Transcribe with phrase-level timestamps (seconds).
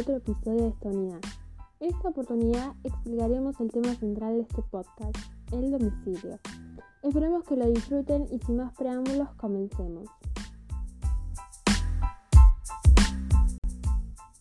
[0.00, 1.20] otro episodio de esta unidad.
[1.78, 5.14] En esta oportunidad explicaremos el tema central de este podcast,
[5.52, 6.38] el domicilio.
[7.02, 10.08] Esperemos que lo disfruten y sin más preámbulos comencemos.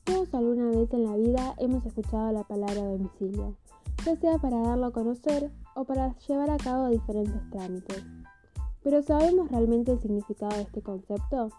[0.06, 3.58] Todos alguna vez en la vida hemos escuchado la palabra domicilio,
[4.06, 8.06] ya sea para darlo a conocer o para llevar a cabo diferentes trámites.
[8.82, 11.50] Pero ¿sabemos realmente el significado de este concepto?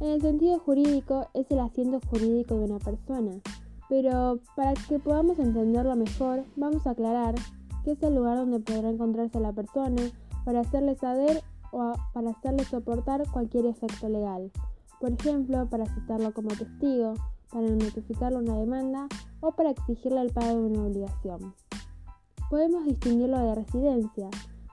[0.00, 3.32] En el sentido jurídico es el asiento jurídico de una persona,
[3.88, 7.34] pero para que podamos entenderlo mejor, vamos a aclarar
[7.84, 10.02] que es el lugar donde podrá encontrarse la persona
[10.44, 11.42] para hacerle saber
[11.72, 14.50] o para hacerle soportar cualquier efecto legal.
[15.00, 17.14] Por ejemplo, para citarlo como testigo,
[17.50, 19.08] para notificarle una demanda
[19.40, 21.54] o para exigirle el pago de una obligación.
[22.50, 24.28] Podemos distinguirlo de residencia,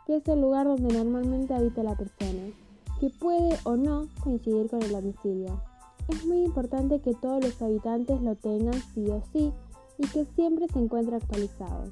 [0.06, 2.52] que es el lugar donde normalmente habita la persona
[3.00, 5.62] que puede o no coincidir con el domicilio.
[6.08, 9.54] Es muy importante que todos los habitantes lo tengan sí o sí
[9.98, 11.86] y que siempre se encuentre actualizado.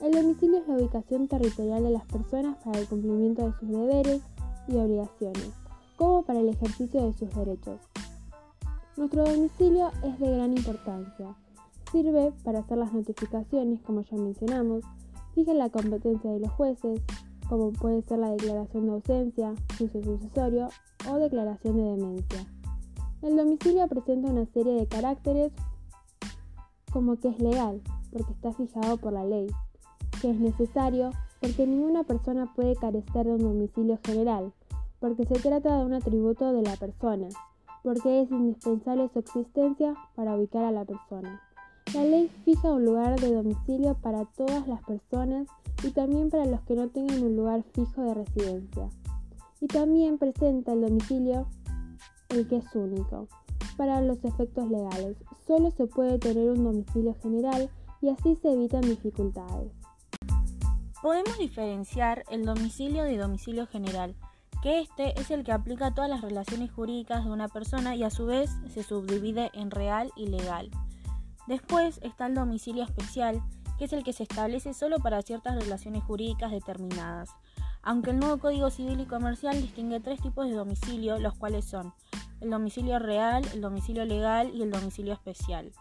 [0.00, 4.22] El domicilio es la ubicación territorial de las personas para el cumplimiento de sus deberes
[4.68, 5.50] y obligaciones,
[5.96, 7.80] como para el ejercicio de sus derechos.
[8.96, 11.36] Nuestro domicilio es de gran importancia.
[11.90, 14.84] Sirve para hacer las notificaciones, como ya mencionamos,
[15.34, 17.00] fija la competencia de los jueces,
[17.48, 20.68] como puede ser la declaración de ausencia, juicio sucesorio
[21.10, 22.46] o declaración de demencia.
[23.22, 25.52] El domicilio presenta una serie de caracteres
[26.92, 27.80] como que es legal,
[28.12, 29.48] porque está fijado por la ley,
[30.20, 31.10] que es necesario,
[31.40, 34.52] porque ninguna persona puede carecer de un domicilio general,
[35.00, 37.28] porque se trata de un atributo de la persona,
[37.82, 41.42] porque es indispensable su existencia para ubicar a la persona.
[41.94, 45.48] La ley fija un lugar de domicilio para todas las personas
[45.82, 48.90] y también para los que no tengan un lugar fijo de residencia.
[49.60, 51.46] Y también presenta el domicilio
[52.28, 53.26] el que es único.
[53.78, 57.70] Para los efectos legales, solo se puede tener un domicilio general
[58.02, 59.72] y así se evitan dificultades.
[61.00, 64.14] Podemos diferenciar el domicilio de domicilio general,
[64.62, 68.10] que este es el que aplica todas las relaciones jurídicas de una persona y a
[68.10, 70.70] su vez se subdivide en real y legal.
[71.48, 73.42] Después está el domicilio especial,
[73.78, 77.30] que es el que se establece solo para ciertas relaciones jurídicas determinadas.
[77.80, 81.94] Aunque el nuevo Código Civil y Comercial distingue tres tipos de domicilio, los cuales son
[82.42, 85.72] el domicilio real, el domicilio legal y el domicilio especial.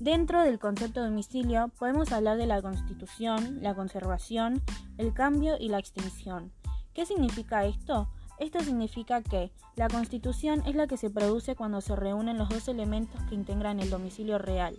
[0.00, 4.60] Dentro del concepto de domicilio podemos hablar de la constitución, la conservación,
[4.98, 6.50] el cambio y la extinción.
[6.94, 8.08] ¿Qué significa esto?
[8.40, 12.68] Esto significa que la constitución es la que se produce cuando se reúnen los dos
[12.68, 14.78] elementos que integran el domicilio real.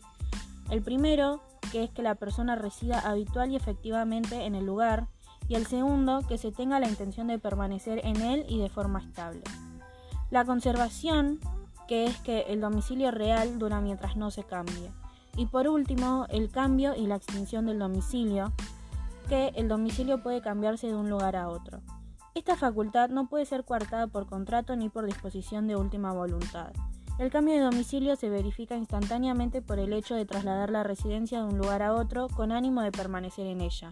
[0.72, 5.08] El primero, que es que la persona resida habitual y efectivamente en el lugar,
[5.48, 9.00] y el segundo, que se tenga la intención de permanecer en él y de forma
[9.00, 9.44] estable.
[10.32, 11.40] La conservación,
[11.88, 14.92] que es que el domicilio real dura mientras no se cambie.
[15.38, 18.54] Y por último, el cambio y la extinción del domicilio,
[19.30, 21.82] que el domicilio puede cambiarse de un lugar a otro.
[22.34, 26.72] Esta facultad no puede ser coartada por contrato ni por disposición de última voluntad.
[27.20, 31.46] El cambio de domicilio se verifica instantáneamente por el hecho de trasladar la residencia de
[31.46, 33.92] un lugar a otro con ánimo de permanecer en ella.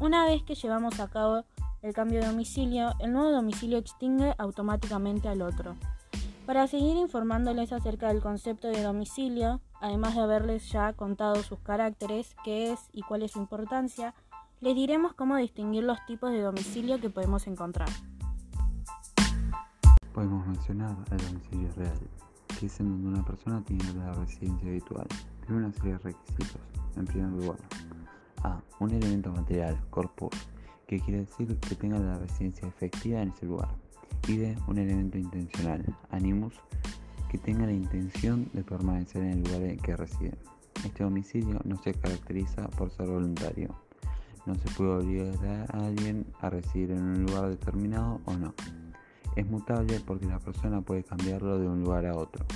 [0.00, 1.44] Una vez que llevamos a cabo
[1.82, 5.76] el cambio de domicilio, el nuevo domicilio extingue automáticamente al otro.
[6.46, 12.34] Para seguir informándoles acerca del concepto de domicilio, además de haberles ya contado sus caracteres,
[12.42, 14.14] qué es y cuál es su importancia,
[14.60, 17.88] les diremos cómo distinguir los tipos de domicilio que podemos encontrar.
[20.12, 21.98] Podemos mencionar el domicilio real,
[22.58, 25.06] que es en donde una persona tiene la residencia habitual.
[25.46, 26.60] Tiene una serie de requisitos.
[26.96, 27.58] En primer lugar,
[28.42, 28.60] A.
[28.80, 30.30] Un elemento material, corpus,
[30.88, 33.68] que quiere decir que tenga la residencia efectiva en ese lugar.
[34.26, 34.58] Y B.
[34.66, 36.54] Un elemento intencional, animus,
[37.30, 40.36] que tenga la intención de permanecer en el lugar en que reside.
[40.84, 43.87] Este domicilio no se caracteriza por ser voluntario
[44.48, 48.54] no se puede obligar a alguien a residir en un lugar determinado o no.
[49.36, 52.46] Es mutable porque la persona puede cambiarlo de un lugar a otro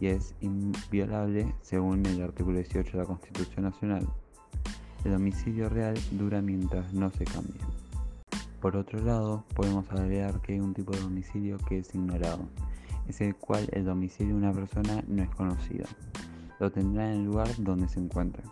[0.00, 4.06] y es inviolable según el artículo 18 de la Constitución Nacional.
[5.04, 7.60] El domicilio real dura mientras no se cambie.
[8.60, 12.48] Por otro lado, podemos agregar que hay un tipo de domicilio que es ignorado,
[13.08, 15.86] es el cual el domicilio de una persona no es conocido.
[16.60, 18.44] Lo tendrá en el lugar donde se encuentra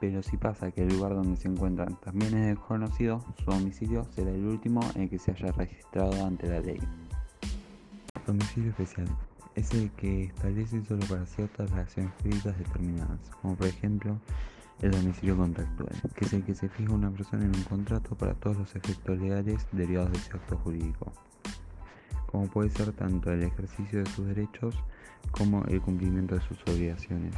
[0.00, 4.30] pero si pasa que el lugar donde se encuentran también es desconocido, su domicilio será
[4.30, 6.80] el último en el que se haya registrado ante la ley.
[8.26, 9.08] Domicilio especial
[9.54, 14.18] es el que establece solo para ciertas relaciones jurídicas determinadas, como por ejemplo
[14.82, 18.34] el domicilio contractual, que es el que se fija una persona en un contrato para
[18.34, 21.10] todos los efectos legales derivados de ese acto jurídico,
[22.30, 24.74] como puede ser tanto el ejercicio de sus derechos
[25.30, 27.34] como el cumplimiento de sus obligaciones.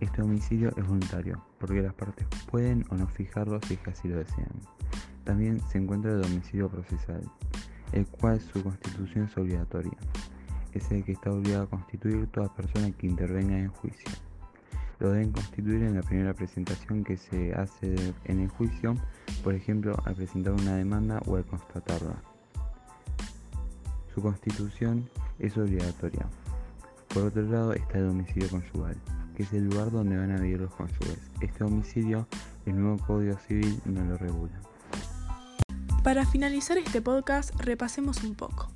[0.00, 4.08] Este domicilio es voluntario, porque las partes pueden o no fijarlo si es que así
[4.08, 4.48] lo desean.
[5.24, 7.22] También se encuentra el domicilio procesal,
[7.92, 9.96] el cual su constitución es obligatoria.
[10.72, 14.10] Es el que está obligado a constituir toda persona que intervenga en juicio.
[15.00, 17.94] Lo deben constituir en la primera presentación que se hace
[18.24, 18.94] en el juicio,
[19.42, 22.22] por ejemplo, al presentar una demanda o al constatarla.
[24.14, 25.08] Su constitución
[25.38, 26.26] es obligatoria.
[27.12, 28.96] Por otro lado está el domicilio conyugal,
[29.36, 31.18] que es el lugar donde van a vivir los cónyuges.
[31.40, 32.26] Este domicilio,
[32.66, 34.60] el nuevo Código Civil no lo regula.
[36.02, 38.70] Para finalizar este podcast, repasemos un poco.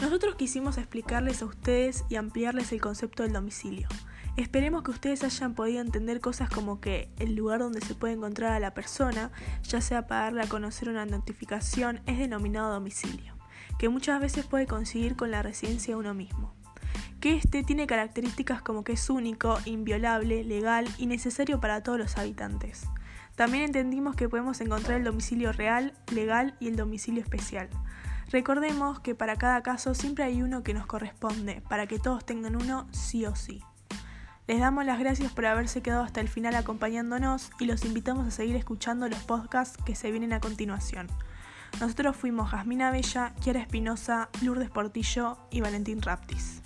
[0.00, 3.88] Nosotros quisimos explicarles a ustedes y ampliarles el concepto del domicilio.
[4.36, 8.52] Esperemos que ustedes hayan podido entender cosas como que el lugar donde se puede encontrar
[8.52, 9.30] a la persona,
[9.62, 13.34] ya sea para darle a conocer una notificación, es denominado domicilio,
[13.78, 16.54] que muchas veces puede coincidir con la residencia de uno mismo.
[17.22, 22.18] Que este tiene características como que es único, inviolable, legal y necesario para todos los
[22.18, 22.88] habitantes.
[23.36, 27.68] También entendimos que podemos encontrar el domicilio real, legal y el domicilio especial.
[28.32, 32.56] Recordemos que para cada caso siempre hay uno que nos corresponde, para que todos tengan
[32.56, 33.62] uno sí o sí.
[34.48, 38.32] Les damos las gracias por haberse quedado hasta el final acompañándonos y los invitamos a
[38.32, 41.06] seguir escuchando los podcasts que se vienen a continuación.
[41.78, 46.61] Nosotros fuimos Jasmina Bella, Kiara Espinosa, Lourdes Portillo y Valentín Raptis.